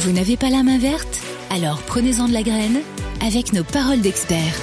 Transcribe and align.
Vous 0.00 0.12
n'avez 0.12 0.36
pas 0.36 0.48
la 0.48 0.62
main 0.62 0.78
verte? 0.78 1.20
Alors 1.50 1.82
prenez-en 1.82 2.28
de 2.28 2.32
la 2.32 2.44
graine 2.44 2.82
avec 3.20 3.52
nos 3.52 3.64
paroles 3.64 4.00
d'experts. 4.00 4.54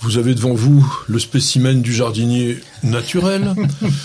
Vous 0.00 0.18
avez 0.18 0.34
devant 0.34 0.52
vous 0.52 0.86
le 1.06 1.18
spécimen 1.18 1.80
du 1.80 1.94
jardinier 1.94 2.58
naturel 2.82 3.54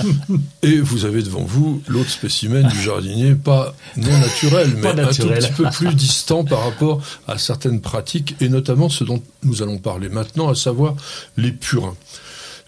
et 0.63 0.79
vous 0.79 1.03
avez 1.03 1.23
devant 1.23 1.43
vous 1.43 1.83
l'autre 1.89 2.09
spécimen 2.09 2.65
du 2.69 2.81
jardinier 2.81 3.35
pas 3.35 3.75
non 3.97 4.17
naturel, 4.17 4.75
mais 4.77 4.87
un 4.87 5.07
tout 5.07 5.27
petit 5.27 5.51
peu 5.51 5.69
plus 5.69 5.93
distant 5.93 6.45
par 6.45 6.63
rapport 6.63 7.01
à 7.27 7.37
certaines 7.37 7.81
pratiques 7.81 8.37
et 8.39 8.47
notamment 8.47 8.87
ce 8.87 9.03
dont 9.03 9.21
nous 9.43 9.61
allons 9.61 9.77
parler 9.77 10.07
maintenant, 10.07 10.47
à 10.47 10.55
savoir 10.55 10.95
les 11.35 11.51
purins. 11.51 11.97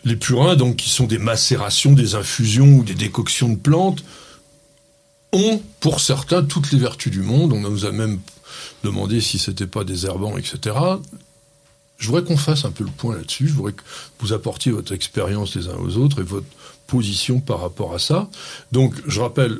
Les 0.03 0.17
purins, 0.17 0.57
donc, 0.57 0.75
qui 0.75 0.89
sont 0.89 1.05
des 1.05 1.19
macérations, 1.19 1.93
des 1.93 2.15
infusions 2.15 2.67
ou 2.67 2.83
des 2.83 2.93
décoctions 2.93 3.49
de 3.49 3.55
plantes, 3.55 4.03
ont, 5.35 5.61
pour 5.79 5.99
certains, 5.99 6.43
toutes 6.43 6.71
les 6.71 6.79
vertus 6.79 7.11
du 7.11 7.21
monde. 7.21 7.53
On 7.53 7.59
nous 7.59 7.85
a 7.85 7.91
même 7.91 8.19
demandé 8.83 9.21
si 9.21 9.37
c'était 9.37 9.67
pas 9.67 9.83
des 9.83 10.05
herbants, 10.05 10.37
etc. 10.37 10.75
Je 11.97 12.07
voudrais 12.07 12.23
qu'on 12.23 12.37
fasse 12.37 12.65
un 12.65 12.71
peu 12.71 12.83
le 12.83 12.91
point 12.91 13.15
là-dessus. 13.15 13.47
Je 13.47 13.53
voudrais 13.53 13.73
que 13.73 13.83
vous 14.19 14.33
apportiez 14.33 14.71
votre 14.71 14.93
expérience 14.93 15.55
les 15.55 15.67
uns 15.67 15.77
aux 15.77 15.97
autres 15.97 16.21
et 16.21 16.23
votre 16.23 16.47
position 16.87 17.39
par 17.39 17.61
rapport 17.61 17.93
à 17.93 17.99
ça. 17.99 18.29
Donc, 18.71 18.93
je 19.07 19.19
rappelle, 19.21 19.59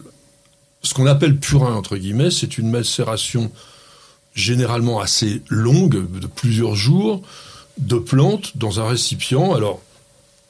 ce 0.82 0.94
qu'on 0.94 1.08
appelle 1.08 1.38
purin, 1.38 1.74
entre 1.74 1.98
guillemets, 1.98 2.32
c'est 2.32 2.58
une 2.58 2.70
macération 2.70 3.52
généralement 4.34 5.00
assez 5.00 5.42
longue, 5.50 6.10
de 6.20 6.28
plusieurs 6.28 6.76
jours, 6.76 7.22
de 7.78 7.98
plantes 7.98 8.58
dans 8.58 8.80
un 8.80 8.88
récipient. 8.88 9.54
Alors, 9.54 9.82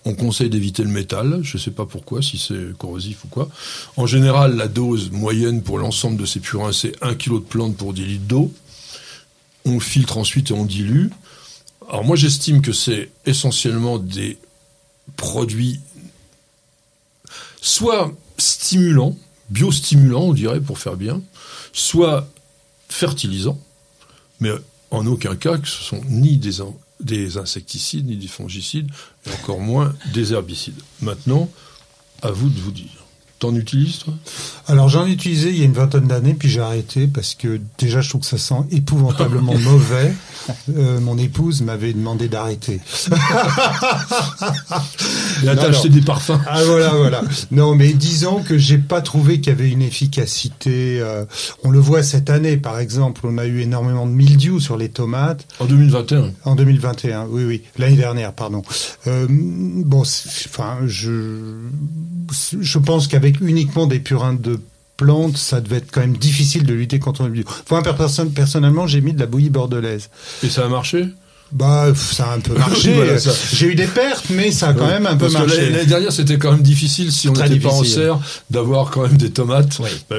on 0.06 0.14
conseille 0.14 0.50
d'éviter 0.50 0.84
le 0.84 0.90
métal, 0.90 1.40
je 1.42 1.58
ne 1.58 1.62
sais 1.62 1.72
pas 1.72 1.86
pourquoi, 1.86 2.22
si 2.22 2.38
c'est 2.38 2.78
corrosif 2.78 3.26
ou 3.26 3.28
quoi. 3.28 3.50
En 3.98 4.06
général, 4.06 4.56
la 4.56 4.68
dose 4.68 5.10
moyenne 5.12 5.64
pour 5.64 5.80
l'ensemble 5.80 6.18
de 6.18 6.26
ces 6.26 6.40
purins, 6.40 6.72
c'est 6.72 6.94
1 7.02 7.16
kg 7.16 7.34
de 7.34 7.40
plantes 7.40 7.76
pour 7.76 7.94
10 7.94 8.06
litres 8.06 8.26
d'eau. 8.26 8.54
On 9.66 9.80
filtre 9.80 10.18
ensuite 10.18 10.52
et 10.52 10.54
on 10.54 10.66
dilue. 10.66 11.08
Alors 11.90 12.04
moi 12.04 12.16
j'estime 12.16 12.62
que 12.62 12.72
c'est 12.72 13.10
essentiellement 13.26 13.98
des 13.98 14.38
produits 15.18 15.80
soit 17.62 18.12
stimulants, 18.38 19.18
biostimulants 19.50 20.26
on 20.26 20.34
dirait 20.34 20.62
pour 20.62 20.78
faire 20.80 20.98
bien, 20.98 21.22
soit 21.74 22.28
fertilisants, 22.90 23.60
mais 24.40 24.52
en 24.92 25.06
aucun 25.08 25.36
cas 25.36 25.58
que 25.58 25.68
ce 25.68 25.84
sont 25.84 26.02
ni 26.10 26.38
des, 26.38 26.62
des 27.00 27.38
insecticides, 27.38 28.06
ni 28.06 28.18
des 28.18 28.28
fongicides, 28.28 28.90
et 29.26 29.32
encore 29.32 29.60
moins 29.60 29.94
des 30.14 30.34
herbicides. 30.34 30.80
Maintenant, 31.02 31.50
à 32.22 32.32
vous 32.32 32.50
de 32.50 32.60
vous 32.60 32.72
dire. 32.72 33.06
T'en 33.38 33.54
utilises, 33.54 33.98
toi? 34.00 34.14
Alors, 34.68 34.88
j'en 34.88 35.06
ai 35.06 35.12
utilisé 35.12 35.50
il 35.50 35.58
y 35.58 35.62
a 35.62 35.66
une 35.66 35.74
vingtaine 35.74 36.08
d'années, 36.08 36.34
puis 36.36 36.48
j'ai 36.50 36.62
arrêté 36.62 37.06
parce 37.06 37.36
que 37.36 37.60
déjà, 37.78 38.00
je 38.00 38.08
trouve 38.08 38.22
que 38.22 38.28
ça 38.28 38.38
sent 38.38 38.64
épouvantablement 38.72 39.58
mauvais. 39.60 40.14
Euh, 40.78 41.02
mon 41.02 41.18
épouse 41.18 41.62
m'avait 41.62 41.92
demandé 41.92 42.30
d'arrêter. 42.30 42.80
Là, 45.44 45.56
t'as 45.56 45.68
acheté 45.70 45.90
des 45.90 46.02
parfums. 46.02 46.40
Ah, 46.48 46.64
voilà, 46.64 46.90
voilà. 46.90 47.22
Non, 47.52 47.76
mais 47.76 47.94
disons 47.94 48.42
que 48.42 48.58
j'ai 48.58 48.78
pas 48.78 49.02
trouvé 49.02 49.42
qu'il 49.42 49.52
y 49.52 49.56
avait 49.56 49.70
une 49.70 49.82
efficacité. 49.82 51.00
Euh, 51.02 51.26
on 51.64 51.72
le 51.72 51.80
voit 51.80 52.04
cette 52.04 52.30
année, 52.30 52.58
par 52.58 52.80
exemple, 52.80 53.22
on 53.26 53.38
a 53.38 53.46
eu 53.46 53.62
énormément 53.62 54.06
de 54.06 54.12
mildiou 54.12 54.60
sur 54.60 54.78
les 54.78 54.90
tomates. 54.90 55.46
En 55.60 55.66
2021 55.66 56.32
En 56.46 56.56
2021, 56.56 57.26
oui, 57.30 57.44
oui. 57.44 57.64
L'année 57.78 57.98
dernière, 57.98 58.34
pardon. 58.34 58.62
Euh, 59.08 59.28
bon, 59.30 60.02
enfin, 60.02 60.78
je, 60.86 61.56
je 62.60 62.80
pense 62.80 63.08
qu'avec 63.08 63.35
avec 63.36 63.50
uniquement 63.50 63.88
des 63.88 64.00
purins 64.00 64.34
de 64.34 64.60
plantes, 64.98 65.38
ça 65.38 65.62
devait 65.62 65.78
être 65.78 65.92
quand 65.92 66.02
même 66.02 66.18
difficile 66.18 66.64
de 66.64 66.74
lutter 66.74 67.00
contre 67.00 67.24
le 67.24 67.30
bio. 67.30 67.44
Enfin, 67.70 67.82
personnellement, 68.34 68.88
j'ai 68.88 69.02
mis 69.02 69.14
de 69.14 69.20
la 69.20 69.26
bouillie 69.26 69.50
bordelaise. 69.50 70.10
Et 70.44 70.50
ça 70.50 70.66
a 70.66 70.70
marché? 70.70 71.08
Bah, 71.52 71.88
ça 71.96 72.32
a 72.32 72.36
un 72.36 72.40
peu 72.40 72.54
marché. 72.58 72.94
J'ai 73.54 73.68
eu 73.68 73.76
des 73.76 73.88
pertes, 73.88 74.26
mais 74.30 74.52
ça 74.52 74.70
a 74.70 74.74
quand 74.74 74.88
même 74.88 75.06
un 75.06 75.16
peu 75.16 75.30
marché. 75.30 75.70
L'année 75.70 75.86
dernière, 75.86 76.12
c'était 76.12 76.38
quand 76.38 76.52
même 76.52 76.62
difficile 76.62 77.12
si 77.12 77.30
on 77.30 77.34
n'était 77.34 77.60
pas 77.60 77.70
en 77.74 77.84
serre 77.84 78.20
d'avoir 78.50 78.90
quand 78.90 79.04
même 79.04 79.18
des 79.18 79.32
tomates. 79.32 79.80
Oui. 79.80 79.90
Bah, 80.10 80.18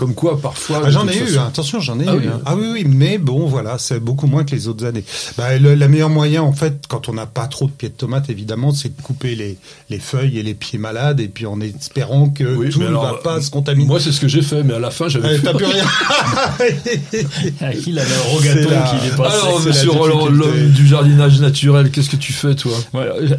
comme 0.00 0.14
quoi, 0.14 0.40
parfois. 0.40 0.80
Ah, 0.86 0.90
j'en 0.90 1.06
ai 1.06 1.18
eu, 1.18 1.36
attention, 1.36 1.78
j'en 1.78 2.00
ai 2.00 2.08
ah 2.08 2.14
eu. 2.14 2.26
Hein. 2.26 2.40
Ah 2.46 2.56
oui, 2.56 2.68
oui, 2.72 2.84
mais 2.88 3.18
bon, 3.18 3.44
voilà, 3.44 3.76
c'est 3.76 4.00
beaucoup 4.00 4.26
moins 4.26 4.44
que 4.44 4.52
les 4.52 4.66
autres 4.66 4.86
années. 4.86 5.04
Bah, 5.36 5.58
le 5.58 5.74
la 5.74 5.88
meilleure 5.88 6.08
moyen, 6.08 6.42
en 6.42 6.54
fait, 6.54 6.84
quand 6.88 7.10
on 7.10 7.12
n'a 7.12 7.26
pas 7.26 7.46
trop 7.48 7.66
de 7.66 7.70
pieds 7.70 7.90
de 7.90 7.94
tomates, 7.94 8.30
évidemment, 8.30 8.72
c'est 8.72 8.96
de 8.96 9.02
couper 9.02 9.34
les, 9.34 9.58
les 9.90 9.98
feuilles 9.98 10.38
et 10.38 10.42
les 10.42 10.54
pieds 10.54 10.78
malades, 10.78 11.20
et 11.20 11.28
puis 11.28 11.44
en 11.44 11.60
espérant 11.60 12.30
que 12.30 12.70
tout 12.70 12.80
ne 12.80 12.86
va 12.86 13.20
pas 13.22 13.42
se 13.42 13.50
contaminer. 13.50 13.86
Moi, 13.86 14.00
c'est 14.00 14.10
ce 14.10 14.20
que 14.20 14.28
j'ai 14.28 14.40
fait, 14.40 14.62
mais 14.62 14.72
à 14.72 14.78
la 14.78 14.90
fin, 14.90 15.08
j'avais. 15.08 15.36
Ah, 15.36 15.40
T'as 15.44 15.52
plus 15.52 15.66
rien. 15.66 15.84
Il 17.86 17.98
avait 17.98 18.14
un 18.14 18.22
rogaton 18.32 18.68
qui 18.68 19.06
est 19.06 19.16
passé. 19.18 19.36
Alors, 19.42 19.60
monsieur 19.60 19.90
Roland, 19.90 20.30
l'homme 20.30 20.70
du 20.70 20.86
jardinage 20.86 21.38
naturel, 21.42 21.90
qu'est-ce 21.90 22.08
que 22.08 22.16
tu 22.16 22.32
fais, 22.32 22.54
toi? 22.54 22.72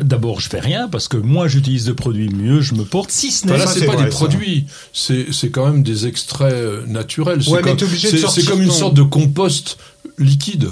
D'abord, 0.03 0.39
je 0.39 0.47
fais 0.47 0.59
rien, 0.59 0.87
parce 0.87 1.07
que 1.07 1.17
moi, 1.17 1.47
j'utilise 1.47 1.85
de 1.85 1.93
produits 1.93 2.29
mieux, 2.29 2.61
je 2.61 2.75
me 2.75 2.83
porte, 2.83 3.09
si 3.09 3.31
ce 3.31 3.47
n'est 3.47 3.57
pas. 3.57 3.65
c'est 3.65 3.87
pas 3.87 3.95
des 3.95 4.09
produits, 4.09 4.67
c'est 4.93 5.49
quand 5.51 5.65
même 5.65 5.81
des 5.81 6.05
extraits 6.05 6.50
naturel. 6.87 7.41
C'est 7.43 8.45
comme, 8.45 8.61
une 8.61 8.71
sorte 8.71 8.93
de 8.93 9.03
compost 9.03 9.77
liquide 10.17 10.69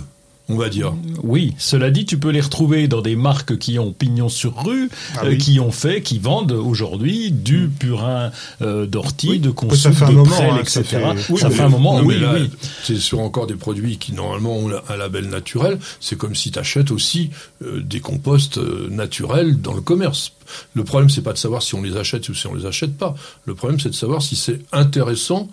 on 0.50 0.56
va 0.56 0.70
dire. 0.70 0.94
Oui, 1.24 1.54
cela 1.58 1.92
dit, 1.92 2.06
tu 2.06 2.18
peux 2.18 2.30
les 2.30 2.42
retrouver 2.42 2.88
dans 2.88 3.02
des 3.02 3.16
marques 3.16 3.58
qui 3.58 3.80
ont 3.80 3.94
pignon 3.94 4.30
sur 4.30 4.64
rue, 4.64 4.90
ah 5.16 5.26
euh, 5.26 5.36
qui 5.36 5.60
ont 5.60 5.72
fait, 5.72 6.02
qui 6.02 6.20
vendent 6.20 6.52
aujourd'hui 6.52 7.32
du 7.32 7.68
mm. 7.68 7.72
purin 7.72 8.32
euh, 8.62 8.86
d'ortie, 8.86 9.40
de 9.40 9.52
consoude, 9.52 9.92
de 9.92 10.24
prêle, 10.24 10.50
hein, 10.52 10.58
etc. 10.60 10.84
Ça 11.38 11.50
fait, 11.50 11.62
un 11.62 11.70
moment, 11.70 12.02
oui, 12.02 12.16
oui. 12.34 12.50
C'est 12.84 12.98
sur 12.98 13.20
encore 13.20 13.48
des 13.48 13.56
produits 13.56 13.98
qui 13.98 14.14
normalement 14.14 14.58
ont 14.58 14.72
un 14.90 14.98
label 14.98 15.30
naturel. 15.30 15.78
C'est 16.00 16.18
comme 16.18 16.36
si 16.36 16.52
tu 16.52 16.60
achètes 16.60 16.92
aussi 16.92 17.30
des 17.62 18.00
composts 18.00 18.58
naturels 18.90 19.62
dans 19.62 19.74
le 19.74 19.82
commerce. 19.82 20.34
Le 20.74 20.84
problème, 20.84 21.10
c'est 21.10 21.22
pas 21.22 21.34
de 21.34 21.38
savoir 21.38 21.62
si 21.62 21.76
on 21.76 21.82
les 21.82 21.96
achète 21.96 22.28
ou 22.30 22.34
si 22.34 22.48
on 22.48 22.56
les 22.56 22.66
achète 22.66 22.98
pas. 22.98 23.16
Le 23.46 23.56
problème, 23.56 23.80
c'est 23.80 23.90
de 23.90 23.96
savoir 23.96 24.22
si 24.22 24.36
c'est 24.36 24.60
intéressant 24.72 25.48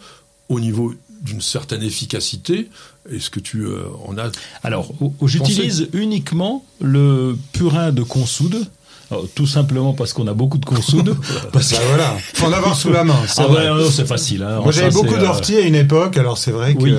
au 0.48 0.60
niveau 0.60 0.94
d'une 1.22 1.40
certaine 1.40 1.82
efficacité. 1.82 2.68
Est-ce 3.10 3.30
que 3.30 3.40
tu 3.40 3.62
euh, 3.64 3.84
en 4.06 4.18
as 4.18 4.30
Alors, 4.62 4.92
j'utilise 5.22 5.88
uniquement 5.92 6.64
le 6.80 7.36
purin 7.52 7.92
de 7.92 8.02
consoude 8.02 8.66
Oh, 9.12 9.24
tout 9.36 9.46
simplement 9.46 9.92
parce 9.92 10.12
qu'on 10.12 10.26
a 10.26 10.34
beaucoup 10.34 10.58
de 10.58 10.64
consoude. 10.64 11.16
parce 11.52 11.72
bah 11.72 11.78
voilà, 11.88 12.16
faut 12.34 12.46
en 12.46 12.52
avoir 12.52 12.74
sous 12.74 12.90
la 12.90 13.04
main. 13.04 13.14
Ah 13.38 13.46
c'est 13.88 14.06
facile. 14.06 14.42
Hein. 14.42 14.60
Moi 14.62 14.72
j'avais 14.72 14.90
beaucoup 14.90 15.16
d'orties 15.16 15.56
à 15.56 15.60
une 15.60 15.76
époque, 15.76 16.16
alors 16.16 16.38
c'est 16.38 16.50
vrai 16.50 16.74
que 16.74 16.82
oui, 16.82 16.94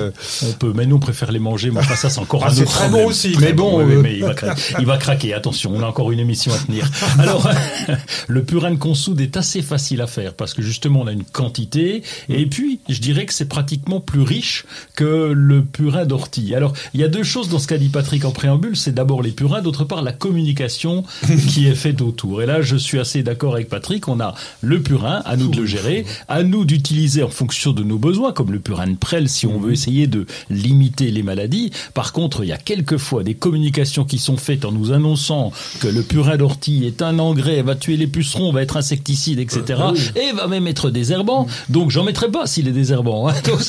on 0.46 0.52
peut. 0.52 0.72
Mais 0.74 0.86
nous 0.86 0.96
on 0.96 1.00
préfère 1.00 1.30
les 1.32 1.38
manger. 1.38 1.70
Mais 1.70 1.82
ça 1.82 2.08
c'est 2.08 2.18
encore 2.18 2.44
ah, 2.46 2.50
un 2.50 2.56
autre 2.56 2.70
très 2.70 2.88
bon 2.88 3.06
aussi. 3.06 3.36
mais 3.40 3.52
bon, 3.52 3.80
euh, 3.80 4.00
mais 4.00 4.14
il 4.16 4.24
va, 4.24 4.32
craquer. 4.32 4.62
il 4.78 4.86
va 4.86 4.96
craquer. 4.96 5.34
Attention, 5.34 5.72
on 5.74 5.82
a 5.82 5.86
encore 5.86 6.10
une 6.10 6.18
émission 6.18 6.50
à 6.54 6.58
tenir. 6.58 6.90
Alors 7.18 7.46
le 8.28 8.42
purin 8.42 8.70
de 8.70 8.76
consoude 8.76 9.20
est 9.20 9.36
assez 9.36 9.60
facile 9.60 10.00
à 10.00 10.06
faire 10.06 10.32
parce 10.32 10.54
que 10.54 10.62
justement 10.62 11.00
on 11.02 11.08
a 11.08 11.12
une 11.12 11.24
quantité 11.24 12.02
et 12.30 12.46
puis 12.46 12.80
je 12.88 13.00
dirais 13.00 13.26
que 13.26 13.34
c'est 13.34 13.48
pratiquement 13.48 14.00
plus 14.00 14.22
riche 14.22 14.64
que 14.94 15.32
le 15.34 15.62
purin 15.62 16.06
d'ortie. 16.06 16.54
Alors 16.54 16.72
il 16.94 17.00
y 17.00 17.04
a 17.04 17.08
deux 17.08 17.22
choses 17.22 17.50
dans 17.50 17.58
ce 17.58 17.66
qu'a 17.66 17.76
dit 17.76 17.90
Patrick 17.90 18.24
en 18.24 18.30
préambule. 18.30 18.78
C'est 18.78 18.94
d'abord 18.94 19.20
les 19.20 19.32
purins, 19.32 19.60
d'autre 19.60 19.84
part 19.84 20.00
la 20.00 20.12
communication 20.12 21.04
qui 21.48 21.66
est 21.66 21.74
faite 21.74 21.97
autour. 22.02 22.42
Et 22.42 22.46
là, 22.46 22.62
je 22.62 22.76
suis 22.76 22.98
assez 22.98 23.22
d'accord 23.22 23.54
avec 23.54 23.68
Patrick. 23.68 24.08
On 24.08 24.20
a 24.20 24.34
le 24.60 24.80
purin, 24.80 25.22
à 25.24 25.36
nous 25.36 25.48
de 25.48 25.60
le 25.60 25.66
gérer, 25.66 26.04
à 26.28 26.42
nous 26.42 26.64
d'utiliser 26.64 27.22
en 27.22 27.28
fonction 27.28 27.72
de 27.72 27.82
nos 27.82 27.98
besoins, 27.98 28.32
comme 28.32 28.52
le 28.52 28.58
purin 28.58 28.86
de 28.86 28.96
prêle, 28.96 29.28
si 29.28 29.46
on 29.46 29.58
veut 29.58 29.72
essayer 29.72 30.06
de 30.06 30.26
limiter 30.50 31.10
les 31.10 31.22
maladies. 31.22 31.70
Par 31.94 32.12
contre, 32.12 32.44
il 32.44 32.48
y 32.48 32.52
a 32.52 32.58
quelquefois 32.58 33.22
des 33.22 33.34
communications 33.34 34.04
qui 34.04 34.18
sont 34.18 34.36
faites 34.36 34.64
en 34.64 34.72
nous 34.72 34.92
annonçant 34.92 35.52
que 35.80 35.88
le 35.88 36.02
purin 36.02 36.36
d'ortie 36.36 36.84
est 36.84 37.02
un 37.02 37.18
engrais, 37.18 37.62
va 37.62 37.74
tuer 37.74 37.96
les 37.96 38.06
pucerons, 38.06 38.52
va 38.52 38.62
être 38.62 38.76
insecticide, 38.76 39.38
etc. 39.38 39.80
Ah, 39.80 39.92
et 40.16 40.32
va 40.32 40.46
même 40.46 40.66
être 40.66 40.90
désherbant. 40.90 41.46
Donc, 41.68 41.90
j'en 41.90 42.04
mettrai 42.04 42.30
pas 42.30 42.46
s'il 42.46 42.68
est 42.68 42.72
désherbant. 42.72 43.28
Hein. 43.28 43.34
Donc, 43.44 43.60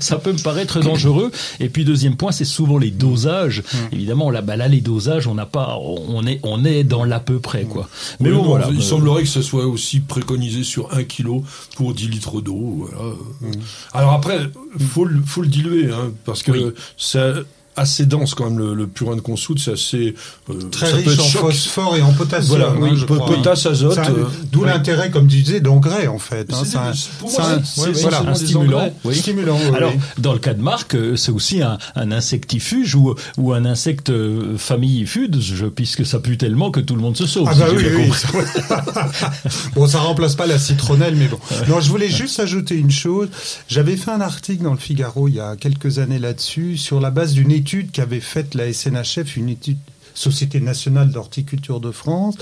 ça, 0.00 0.16
peut 0.16 0.32
me 0.32 0.42
paraître 0.42 0.80
dangereux. 0.80 1.30
Et 1.60 1.68
puis, 1.68 1.84
deuxième 1.84 2.16
point, 2.16 2.32
c'est 2.32 2.44
souvent 2.44 2.78
les 2.78 2.90
dosages. 2.90 3.62
Évidemment, 3.92 4.30
là, 4.30 4.42
bah, 4.42 4.56
là, 4.56 4.68
les 4.68 4.80
dosages, 4.80 5.26
on 5.26 5.34
n'a 5.34 5.46
pas, 5.46 5.78
on 5.80 6.26
est, 6.26 6.40
on 6.42 6.64
est 6.64 6.84
dans 6.84 7.04
l'à 7.04 7.20
peu 7.20 7.38
près, 7.38 7.64
quoi. 7.72 7.88
Mais 8.20 8.30
bon, 8.30 8.42
voilà. 8.42 8.68
Il 8.72 8.82
semblerait 8.82 9.22
que 9.22 9.28
ce 9.28 9.42
soit 9.42 9.66
aussi 9.66 10.00
préconisé 10.00 10.62
sur 10.62 10.92
1 10.92 11.04
kg 11.04 11.42
pour 11.76 11.94
10 11.94 12.08
litres 12.08 12.40
d'eau. 12.40 12.88
Voilà. 12.88 13.14
Mmh. 13.40 13.52
Alors 13.92 14.12
après, 14.12 14.50
faut 14.78 15.04
le, 15.04 15.20
faut 15.24 15.42
le 15.42 15.48
diluer, 15.48 15.90
hein, 15.90 16.12
parce 16.24 16.42
que 16.42 16.74
ça, 16.96 17.34
assez 17.76 18.04
dense 18.06 18.34
quand 18.34 18.44
même 18.44 18.58
le, 18.58 18.74
le 18.74 18.86
purin 18.86 19.16
de 19.16 19.20
consoude, 19.20 19.58
c'est 19.58 19.72
assez 19.72 20.14
euh, 20.50 20.54
très 20.70 20.92
riche 20.92 21.18
en 21.18 21.24
phosphore 21.24 21.96
et 21.96 22.02
en 22.02 22.12
potassium. 22.12 22.58
Voilà, 22.58 22.72
hein, 22.72 22.78
oui, 22.78 23.04
potasse, 23.06 23.66
azote. 23.66 23.98
Euh, 23.98 24.24
d'où 24.50 24.64
l'intérêt, 24.64 25.10
comme 25.10 25.26
tu 25.26 25.36
disais, 25.42 25.60
d'engrais 25.60 26.06
en 26.06 26.18
fait. 26.18 26.52
Hein, 26.52 26.62
c'est 26.64 26.76
un, 26.76 28.28
un 28.28 28.34
stimulant. 28.34 28.92
Oui. 29.04 29.16
stimulant 29.16 29.58
Alors, 29.74 29.92
dans 30.18 30.32
le 30.32 30.38
cas 30.38 30.54
de 30.54 30.62
Marc, 30.62 30.94
euh, 30.94 31.16
c'est 31.16 31.32
aussi 31.32 31.62
un, 31.62 31.78
un, 31.94 32.12
insectifuge 32.12 32.94
ou, 32.94 33.14
ou 33.38 33.52
un 33.52 33.64
insecte 33.64 34.12
famille 34.58 35.06
fude, 35.06 35.40
puisque 35.74 36.04
ça 36.04 36.18
pue 36.18 36.36
tellement 36.36 36.70
que 36.70 36.80
tout 36.80 36.94
le 36.94 37.00
monde 37.00 37.16
se 37.16 37.26
sauve. 37.26 37.48
Ah 37.50 37.54
bah 37.54 37.66
oui, 37.74 37.84
oui. 37.96 38.10
bon, 39.74 39.86
ça 39.86 40.00
remplace 40.00 40.34
pas 40.34 40.46
la 40.46 40.58
citronnelle, 40.58 41.16
mais 41.16 41.28
bon. 41.28 41.38
Non, 41.68 41.80
je 41.80 41.88
voulais 41.88 42.08
juste 42.08 42.38
ajouter 42.38 42.76
une 42.76 42.90
chose. 42.90 43.28
J'avais 43.68 43.96
fait 43.96 44.10
un 44.10 44.20
article 44.20 44.62
dans 44.62 44.72
le 44.72 44.78
Figaro 44.78 45.28
il 45.28 45.36
y 45.36 45.40
a 45.40 45.56
quelques 45.56 45.98
années 45.98 46.18
là-dessus, 46.18 46.76
sur 46.76 47.00
la 47.00 47.10
base 47.10 47.32
d'une 47.32 47.50
étude 47.62 47.92
qu'avait 47.92 48.20
faite 48.20 48.54
la 48.54 48.72
SNHF, 48.72 49.36
une 49.36 49.48
étude 49.48 49.78
Société 50.14 50.60
nationale 50.60 51.10
d'horticulture 51.10 51.80
de 51.80 51.90
France, 51.90 52.36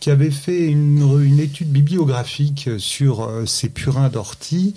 qui 0.00 0.10
avait 0.10 0.30
fait 0.30 0.66
une, 0.66 1.22
une 1.22 1.40
étude 1.40 1.70
bibliographique 1.70 2.68
sur 2.78 3.22
euh, 3.22 3.46
ces 3.46 3.68
purins 3.68 4.08
d'ortie. 4.08 4.74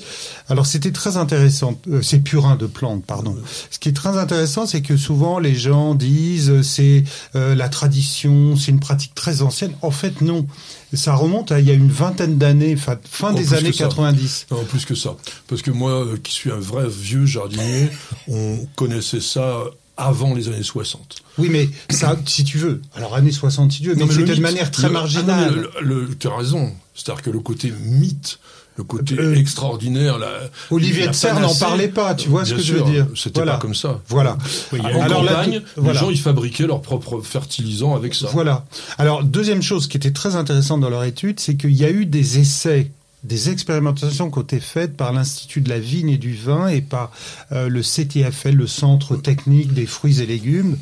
Alors 0.49 0.65
c'était 0.65 0.91
très 0.91 1.17
intéressant, 1.17 1.79
euh, 1.89 2.01
ces 2.01 2.19
purins 2.19 2.55
de 2.55 2.65
plantes, 2.65 3.03
pardon. 3.03 3.35
Ce 3.69 3.79
qui 3.79 3.89
est 3.89 3.93
très 3.93 4.17
intéressant, 4.17 4.65
c'est 4.65 4.81
que 4.81 4.97
souvent 4.97 5.39
les 5.39 5.55
gens 5.55 5.95
disent 5.95 6.49
euh, 6.49 6.63
c'est 6.63 7.03
la 7.33 7.69
tradition, 7.69 8.55
c'est 8.55 8.71
une 8.71 8.79
pratique 8.79 9.15
très 9.15 9.41
ancienne. 9.41 9.73
En 9.81 9.91
fait, 9.91 10.21
non. 10.21 10.47
Ça 10.93 11.15
remonte 11.15 11.51
à 11.51 11.59
il 11.59 11.67
y 11.67 11.71
a 11.71 11.73
une 11.73 11.91
vingtaine 11.91 12.37
d'années, 12.37 12.75
fin, 12.75 12.97
fin 13.03 13.33
des 13.33 13.53
années 13.53 13.71
90. 13.71 14.47
Non, 14.51 14.63
plus 14.63 14.85
que 14.85 14.95
ça. 14.95 15.15
Parce 15.47 15.61
que 15.61 15.71
moi, 15.71 16.05
qui 16.23 16.31
suis 16.31 16.51
un 16.51 16.59
vrai 16.59 16.85
vieux 16.87 17.25
jardinier, 17.25 17.89
on 18.27 18.65
connaissait 18.75 19.21
ça 19.21 19.65
avant 19.97 20.33
les 20.33 20.47
années 20.47 20.63
60. 20.63 21.23
Oui, 21.37 21.49
mais 21.49 21.69
ça, 21.89 22.15
si 22.25 22.43
tu 22.43 22.57
veux. 22.57 22.81
Alors, 22.95 23.15
années 23.15 23.31
60, 23.31 23.71
si 23.71 23.81
tu 23.81 23.89
veux, 23.89 23.95
mais, 23.95 24.11
c'était 24.11 24.35
de 24.35 24.41
manière 24.41 24.71
très 24.71 24.89
marginale. 24.89 25.67
tu 26.19 26.27
as 26.27 26.35
raison. 26.35 26.71
C'est-à-dire 26.95 27.21
que 27.21 27.29
le 27.29 27.39
côté 27.39 27.71
mythe, 27.83 28.39
le 28.77 28.83
côté 28.83 29.15
euh, 29.19 29.35
extraordinaire. 29.35 30.17
La, 30.19 30.29
Olivier 30.71 31.07
de 31.07 31.11
Serre 31.11 31.39
n'en 31.39 31.53
parlait 31.53 31.87
pas, 31.87 32.15
tu 32.15 32.29
vois 32.29 32.45
ce 32.45 32.53
que 32.53 32.61
je 32.61 32.73
veux 32.75 32.83
dire. 32.83 33.07
C'était 33.15 33.43
pas 33.43 33.57
comme 33.57 33.75
ça. 33.75 34.01
Voilà. 34.07 34.37
en 34.71 34.83
Alors, 34.83 35.25
campagne, 35.25 35.61
les 35.81 35.93
gens 35.93 36.09
ils 36.09 36.19
fabriquaient 36.19 36.67
leurs 36.67 36.81
propres 36.81 37.21
fertilisants 37.21 37.95
avec 37.95 38.13
ça. 38.13 38.27
Voilà. 38.31 38.65
Alors 38.97 39.23
deuxième 39.23 39.61
chose 39.61 39.87
qui 39.87 39.97
était 39.97 40.11
très 40.11 40.35
intéressante 40.35 40.81
dans 40.81 40.89
leur 40.89 41.03
étude, 41.03 41.39
c'est 41.39 41.55
qu'il 41.55 41.73
y 41.73 41.85
a 41.85 41.89
eu 41.89 42.05
des 42.05 42.39
essais 42.39 42.91
des 43.23 43.49
expérimentations 43.49 44.29
qui 44.29 44.37
ont 44.37 44.43
été 44.43 44.59
faites 44.59 44.95
par 44.95 45.11
l'Institut 45.11 45.61
de 45.61 45.69
la 45.69 45.79
vigne 45.79 46.09
et 46.09 46.17
du 46.17 46.35
vin 46.35 46.67
et 46.67 46.81
par 46.81 47.11
euh, 47.51 47.67
le 47.67 47.81
CTFL, 47.81 48.55
le 48.55 48.67
Centre 48.67 49.15
technique 49.15 49.73
des 49.73 49.85
fruits 49.85 50.21
et 50.21 50.25
légumes. 50.25 50.77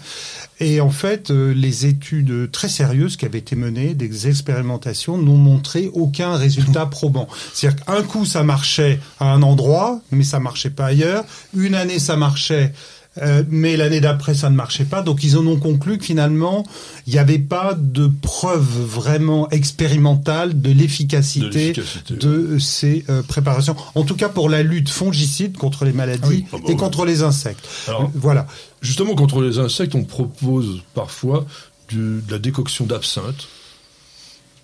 Et 0.60 0.82
en 0.82 0.90
fait, 0.90 1.32
euh, 1.32 1.54
les 1.54 1.86
études 1.86 2.52
très 2.52 2.70
sérieuses 2.70 3.18
qui 3.18 3.26
avaient 3.26 3.40
été 3.40 3.56
menées, 3.56 3.94
des 3.94 4.28
expérimentations, 4.28 5.18
n'ont 5.18 5.38
montré 5.38 5.90
aucun 5.94 6.36
résultat 6.36 6.86
probant. 6.86 7.28
C'est-à-dire 7.54 7.84
qu'un 7.84 8.04
coup, 8.04 8.26
ça 8.26 8.44
marchait 8.44 9.00
à 9.20 9.32
un 9.34 9.42
endroit, 9.42 10.02
mais 10.12 10.24
ça 10.24 10.40
marchait 10.40 10.70
pas 10.70 10.88
ailleurs. 10.88 11.26
Une 11.56 11.76
année, 11.76 12.00
ça 12.00 12.16
marchait 12.16 12.74
euh, 13.22 13.44
mais 13.50 13.78
l'année 13.78 14.02
d'après, 14.02 14.34
ça 14.34 14.50
ne 14.50 14.56
marchait 14.56 14.86
pas. 14.86 15.02
Donc, 15.02 15.24
ils 15.24 15.38
en 15.38 15.48
ont 15.48 15.58
conclu 15.58 15.98
que 15.98 16.06
finalement, 16.06 16.66
il 17.08 17.14
n'y 17.14 17.20
avait 17.20 17.40
pas 17.40 17.74
de 17.78 18.12
preuve 18.22 18.64
vraiment 18.64 19.50
expérimentale 19.50 20.60
de 20.62 20.72
l'efficacité 20.72 21.74
de, 22.10 22.60
ces 22.60 23.06
euh, 23.10 23.24
préparations. 23.24 23.76
En 23.96 24.04
tout 24.04 24.16
cas, 24.16 24.30
pour 24.30 24.50
la 24.50 24.64
lutte 24.64 24.90
fongicide 24.90 25.58
contre 25.58 25.86
les 25.86 25.94
maladies 25.94 26.46
ah 26.48 26.56
ah 26.56 26.58
bah 26.62 26.72
et 26.72 26.76
contre 26.76 27.06
les 27.06 27.24
insectes. 27.24 27.68
voilà. 28.14 28.48
Justement, 28.82 29.16
contre 29.16 29.42
les 29.42 29.60
insectes, 29.60 29.96
on 29.96 30.04
propose 30.04 30.82
parfois 30.94 31.46
de 31.94 32.22
la 32.30 32.38
décoction 32.38 32.86
d'absinthe. 32.86 33.48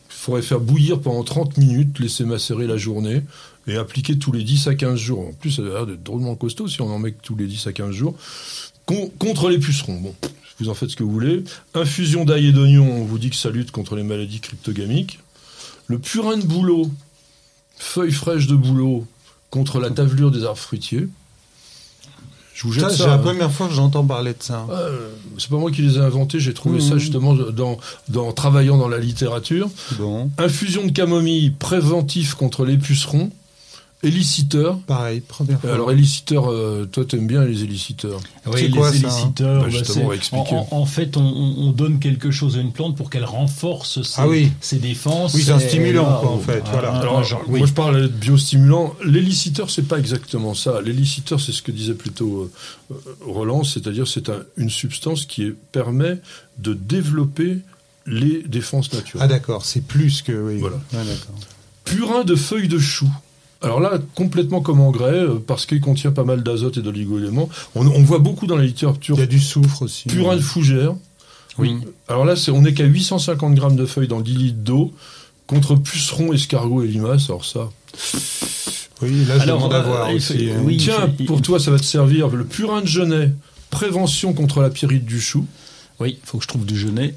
Il 0.09 0.23
faudrait 0.23 0.41
faire 0.41 0.59
bouillir 0.59 0.99
pendant 0.99 1.23
30 1.23 1.57
minutes, 1.57 1.99
laisser 1.99 2.25
macérer 2.25 2.67
la 2.67 2.77
journée 2.77 3.23
et 3.67 3.77
appliquer 3.77 4.17
tous 4.17 4.31
les 4.31 4.43
10 4.43 4.67
à 4.67 4.75
15 4.75 4.97
jours. 4.97 5.27
En 5.27 5.33
plus, 5.33 5.51
ça 5.51 5.61
a 5.61 5.65
l'air 5.65 5.85
d'être 5.85 6.03
drôlement 6.03 6.35
costaud 6.35 6.67
si 6.67 6.81
on 6.81 6.89
en 6.89 6.99
met 6.99 7.11
tous 7.11 7.35
les 7.35 7.47
10 7.47 7.67
à 7.67 7.73
15 7.73 7.91
jours. 7.91 8.15
contre 8.85 9.49
les 9.49 9.59
pucerons. 9.59 9.99
Bon, 9.99 10.15
vous 10.59 10.69
en 10.69 10.73
faites 10.73 10.89
ce 10.89 10.95
que 10.95 11.03
vous 11.03 11.11
voulez. 11.11 11.43
Infusion 11.73 12.25
d'ail 12.25 12.47
et 12.47 12.51
d'oignon, 12.51 12.89
on 12.89 13.03
vous 13.03 13.17
dit 13.17 13.29
que 13.29 13.35
ça 13.35 13.49
lutte 13.49 13.71
contre 13.71 13.95
les 13.95 14.03
maladies 14.03 14.39
cryptogamiques. 14.39 15.19
Le 15.87 15.99
purin 15.99 16.37
de 16.37 16.45
bouleau, 16.45 16.89
feuilles 17.77 18.11
fraîches 18.11 18.47
de 18.47 18.55
bouleau 18.55 19.05
contre 19.49 19.79
la 19.79 19.89
tavelure 19.89 20.31
des 20.31 20.43
arbres 20.43 20.57
fruitiers. 20.57 21.07
Je 22.53 22.67
vous 22.67 22.73
jette 22.73 22.83
ça. 22.83 22.89
C'est 22.89 23.07
la 23.07 23.13
hein. 23.13 23.17
première 23.17 23.51
fois 23.51 23.67
que 23.67 23.73
j'entends 23.73 24.05
parler 24.05 24.33
de 24.33 24.43
ça. 24.43 24.67
c'est 25.37 25.49
pas 25.49 25.57
moi 25.57 25.71
qui 25.71 25.81
les 25.81 25.95
ai 25.95 25.99
inventés, 25.99 26.39
j'ai 26.39 26.53
trouvé 26.53 26.79
ça 26.79 26.95
mmh. 26.95 26.99
justement 26.99 27.33
dans, 27.33 27.77
dans, 28.09 28.31
travaillant 28.33 28.77
dans 28.77 28.87
la 28.87 28.99
littérature. 28.99 29.69
Bon. 29.97 30.29
Infusion 30.37 30.85
de 30.85 30.91
camomille 30.91 31.51
préventif 31.51 32.35
contre 32.35 32.65
les 32.65 32.77
pucerons. 32.77 33.31
Éliciteur. 34.03 34.79
Pareil, 34.79 35.21
première 35.21 35.61
fois. 35.61 35.73
Alors, 35.73 35.91
éliciteur, 35.91 36.51
euh, 36.51 36.89
toi, 36.91 37.05
t'aimes 37.05 37.27
bien 37.27 37.45
les 37.45 37.63
éliciteurs. 37.63 38.19
Oui, 38.47 38.63
les 38.63 38.69
quoi, 38.71 38.89
éliciteurs, 38.89 39.67
bah, 40.31 40.37
en, 40.71 40.85
fait, 40.87 41.17
on, 41.17 41.71
donne 41.71 41.99
quelque 41.99 42.31
chose 42.31 42.57
à 42.57 42.61
une 42.61 42.71
plante 42.71 42.97
pour 42.97 43.11
qu'elle 43.11 43.25
renforce 43.25 44.01
ses, 44.01 44.19
ah 44.19 44.27
oui. 44.27 44.51
ses, 44.59 44.77
défenses. 44.77 45.35
Oui, 45.35 45.43
c'est 45.43 45.51
un 45.51 45.59
stimulant, 45.59 46.19
quoi, 46.19 46.31
en 46.31 46.39
fait. 46.39 46.63
voilà. 46.71 46.93
Alors, 46.93 47.23
moi, 47.47 47.65
je 47.65 47.73
parle 47.73 48.01
de 48.01 48.07
biostimulant. 48.07 48.95
L'éliciteur, 49.05 49.69
c'est 49.69 49.87
pas 49.87 49.99
exactement 49.99 50.55
ça. 50.55 50.81
L'éliciteur, 50.81 51.39
c'est 51.39 51.51
ce 51.51 51.61
que 51.61 51.71
disait 51.71 51.93
plutôt 51.93 52.51
euh, 52.91 52.95
Roland, 53.23 53.63
c'est-à-dire 53.63 54.07
c'est 54.07 54.31
une 54.57 54.71
substance 54.71 55.25
qui 55.25 55.53
permet 55.71 56.17
de 56.57 56.73
développer 56.73 57.59
les 58.07 58.41
défenses 58.47 58.91
naturelles. 58.93 59.23
Ah 59.23 59.27
d'accord, 59.27 59.63
c'est 59.63 59.81
plus 59.85 60.23
que... 60.23 60.31
Oui. 60.31 60.57
Voilà. 60.57 60.77
Ah, 60.95 61.03
Purin 61.85 62.23
de 62.23 62.35
feuilles 62.35 62.67
de 62.67 62.79
chou. 62.79 63.07
Alors 63.61 63.79
là, 63.79 63.99
complètement 64.15 64.61
comme 64.61 64.81
engrais, 64.81 65.23
euh, 65.23 65.35
parce 65.45 65.65
qu'il 65.65 65.81
contient 65.81 66.11
pas 66.11 66.23
mal 66.23 66.41
d'azote 66.41 66.77
et 66.77 66.81
d'oligo-éléments. 66.81 67.47
On, 67.75 67.83
voit 68.01 68.19
beaucoup 68.19 68.47
dans 68.47 68.57
la 68.57 68.63
littérature. 68.63 69.15
Il 69.17 69.19
y 69.19 69.23
a 69.23 69.27
du 69.27 69.39
soufre 69.39 69.83
aussi. 69.83 70.07
Purin 70.07 70.35
de 70.35 70.41
fougère. 70.41 70.95
Oui. 71.59 71.75
Alors 72.07 72.25
là, 72.25 72.33
on 72.51 72.61
n'est 72.61 72.73
qu'à 72.73 72.85
850 72.85 73.53
grammes 73.53 73.75
de 73.75 73.85
feuilles 73.85 74.07
dans 74.07 74.21
10 74.21 74.33
litres 74.33 74.59
d'eau 74.59 74.93
contre 75.45 75.75
pucerons, 75.75 76.33
escargots 76.33 76.81
et 76.83 76.87
limaces. 76.87 77.25
Alors 77.29 77.45
ça. 77.45 77.69
Oui, 79.01 79.25
là, 79.25 79.37
je 79.39 79.47
demande 79.47 79.73
à 79.73 79.81
voir 79.81 80.09
euh, 80.09 80.15
aussi. 80.15 80.49
Hein. 80.49 80.65
Tiens, 80.77 81.09
pour 81.27 81.41
toi, 81.41 81.59
ça 81.59 81.71
va 81.71 81.77
te 81.77 81.83
servir 81.83 82.29
le 82.29 82.45
purin 82.45 82.81
de 82.81 82.87
genêt, 82.87 83.31
prévention 83.69 84.33
contre 84.33 84.61
la 84.61 84.69
pyrite 84.69 85.05
du 85.05 85.19
chou. 85.19 85.45
Oui, 85.99 86.17
il 86.21 86.27
faut 86.27 86.37
que 86.37 86.43
je 86.43 86.47
trouve 86.47 86.65
du 86.65 86.77
genêt. 86.77 87.15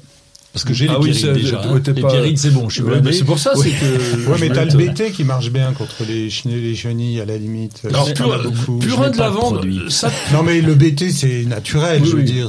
Parce 0.55 0.63
que 0.63 0.73
j'ai 0.73 0.87
ah 0.87 0.93
les 0.93 1.11
oui, 1.11 1.33
déjà. 1.33 1.61
Hein. 1.65 1.81
Les 1.85 2.01
pas... 2.01 2.09
c'est 2.37 2.51
bon, 2.51 2.69
je 2.69 2.75
suis 2.75 2.83
ouais, 2.83 3.01
C'est 3.11 3.25
pour 3.25 3.39
ça, 3.39 3.51
c'est 3.55 3.71
que. 3.71 4.25
Ouais, 4.29 4.37
mais 4.39 4.47
t'as 4.47 4.63
le 4.63 4.71
BT 4.71 5.11
qui 5.11 5.25
marche 5.25 5.51
bien 5.51 5.73
contre 5.73 6.03
les, 6.07 6.29
les 6.45 6.75
chenilles 6.75 7.19
à 7.19 7.25
la 7.25 7.37
limite. 7.37 7.81
Alors, 7.83 8.07
purin 8.13 9.09
de 9.09 9.17
lavande, 9.17 9.67
ça... 9.89 10.09
Non, 10.31 10.43
mais 10.43 10.61
le 10.61 10.73
BT, 10.73 11.11
c'est 11.11 11.43
naturel, 11.43 12.05
je 12.05 12.15
veux 12.15 12.23
dire. 12.23 12.47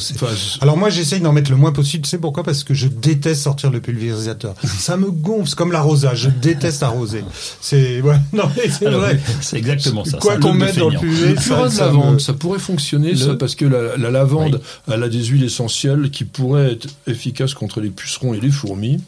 Alors, 0.61 0.77
moi, 0.77 0.89
j'essaye 0.89 1.21
d'en 1.21 1.33
mettre 1.33 1.51
le 1.51 1.57
moins 1.57 1.73
possible. 1.73 2.05
Tu 2.05 2.11
sais 2.11 2.19
pourquoi? 2.19 2.45
Parce 2.45 2.63
que 2.63 2.75
je 2.75 2.87
déteste 2.87 3.43
sortir 3.43 3.73
le 3.73 3.81
pulvérisateur. 3.81 4.55
ça 4.63 4.97
me 4.97 5.11
gonfle. 5.11 5.49
C'est 5.49 5.57
comme 5.57 5.73
l'arrosage. 5.73 6.21
Je 6.21 6.31
déteste 6.31 6.85
arroser. 6.85 7.25
C'est, 7.61 8.01
ouais, 8.03 8.19
non, 8.33 8.49
mais 8.57 8.71
c'est 8.71 8.89
vrai. 8.89 9.19
C'est 9.41 9.57
exactement 9.57 10.05
ça. 10.05 10.19
Quoi 10.19 10.37
qu'on 10.37 10.55
mette 10.55 10.79
dans. 10.79 10.91
Le 10.91 11.35
purin 11.35 11.69
de 11.69 11.77
lavande, 11.77 12.21
ça 12.21 12.35
pourrait 12.35 12.61
fonctionner, 12.61 13.17
ça, 13.17 13.35
parce 13.35 13.57
que 13.57 13.65
la 13.65 14.11
lavande, 14.13 14.61
elle 14.87 15.03
a 15.03 15.09
des 15.09 15.25
huiles 15.25 15.45
essentielles 15.45 16.11
qui 16.13 16.23
pourraient 16.23 16.71
être 16.71 16.87
efficaces 17.09 17.55
contre 17.55 17.81
les 17.81 17.91
pucerons 17.97 18.35
et 18.35 18.41
les 18.41 18.51
fourmis. 18.51 19.01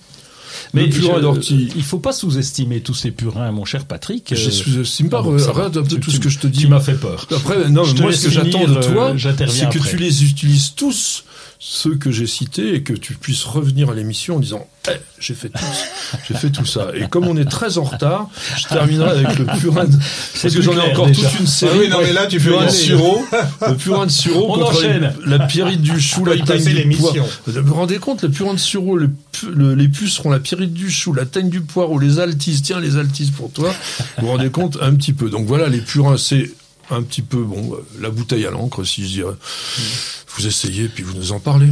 Mais 0.73 0.87
le 0.87 0.91
purin 0.91 1.21
d'ortie. 1.21 1.71
Il 1.77 1.85
faut 1.85 1.99
pas 1.99 2.13
sous-estimer 2.13 2.81
tous 2.81 2.95
ces 2.95 3.11
purins, 3.11 3.51
mon 3.53 3.65
cher 3.65 3.85
Patrick. 3.85 4.35
Je 4.35 4.51
sous-estime 4.51 5.09
pas. 5.09 5.19
Arrête 5.19 5.73
peu 5.73 5.83
tout 5.83 6.11
ce 6.11 6.21
que 6.21 6.29
je 6.29 6.39
te 6.39 6.47
dis. 6.47 6.61
Tu 6.61 6.69
m'as 6.69 6.81
fait 6.81 6.95
peur. 6.95 7.27
Après, 7.31 7.69
non, 7.69 7.85
moi, 8.01 8.13
ce 8.13 8.25
que 8.25 8.31
j'attends 8.31 8.67
de 8.67 8.83
toi, 8.83 9.15
c'est 9.49 9.69
que 9.69 9.79
tu 9.79 9.97
les 9.97 10.25
utilises 10.25 10.75
tous 10.75 11.25
ceux 11.61 11.97
que 11.97 12.11
j'ai 12.11 12.27
cités 12.27 12.75
et 12.75 12.83
que 12.83 12.93
tu 12.93 13.15
puisses 13.15 13.45
revenir 13.45 13.91
à 13.91 13.95
l'émission 13.95 14.37
en 14.37 14.41
disant 14.41 14.67
j'ai 15.19 15.35
fait 15.35 15.49
tout 15.49 15.65
j'ai 16.27 16.35
fait 16.35 16.51
tout 16.51 16.65
ça. 16.65 16.89
Et 16.95 17.09
comme 17.09 17.27
on 17.27 17.37
est 17.37 17.45
très 17.45 17.79
en 17.79 17.85
retard 17.85 18.29
je 18.57 18.67
terminerai 18.67 19.11
avec 19.11 19.39
le 19.39 19.47
purin 19.59 19.85
de... 19.85 19.97
parce 20.41 20.55
que 20.55 20.63
j'en 20.63 20.73
ai 20.73 20.93
encore 20.93 21.11
toute 21.13 21.41
une 21.41 21.47
série 21.47 21.73
ah 21.75 21.79
oui, 21.79 21.89
non, 21.89 21.99
mais 22.03 22.13
là, 22.13 22.27
tu 22.27 22.39
purin 22.39 22.67
de 22.67 23.71
le 23.71 23.77
purin 23.77 24.07
de 24.07 24.11
sureau 24.11 24.53
on 24.53 24.59
contre 24.59 24.83
la 25.27 25.41
pyrite 25.41 25.83
du 25.83 26.01
chou 26.01 26.25
la 26.25 26.39
teigne 26.39 26.89
du 26.89 26.97
poireau. 26.97 27.19
vous 27.47 27.63
vous 27.63 27.75
rendez 27.75 27.99
compte 27.99 28.23
le 28.23 28.31
purin 28.31 28.55
de 28.55 28.59
sureau 28.59 28.97
le, 28.97 29.11
les 29.75 29.89
pucerons 29.89 30.31
la 30.31 30.41
pyrite 30.41 30.73
du 30.73 30.91
chou 30.91 31.13
la 31.13 31.27
teigne 31.27 31.51
du 31.51 31.61
poireau 31.61 31.99
les 31.99 32.19
altises 32.19 32.63
tiens 32.63 32.81
les 32.81 32.97
altises 32.97 33.31
pour 33.31 33.51
toi. 33.53 33.73
Vous 34.19 34.27
vous 34.27 34.33
rendez 34.33 34.51
compte 34.51 34.79
un 34.81 34.95
petit 34.95 35.13
peu. 35.13 35.31
Donc 35.31 35.47
voilà 35.47 35.69
les 35.69 35.81
purins 35.81 36.17
c'est 36.17 36.51
un 36.91 37.03
petit 37.03 37.23
peu 37.23 37.39
bon 37.39 37.77
la 38.01 38.11
bouteille 38.11 38.47
à 38.47 38.51
l'encre 38.51 38.85
si 38.85 39.03
je 39.03 39.09
dirais. 39.09 39.35
Vous 40.37 40.47
essayez, 40.47 40.89
puis 40.89 41.03
vous 41.03 41.15
nous 41.15 41.33
en 41.33 41.41
parlez. 41.41 41.69